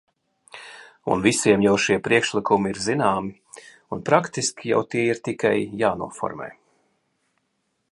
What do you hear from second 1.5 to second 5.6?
jau šie priekšlikumi ir zināmi, un praktiski jau tie ir tikai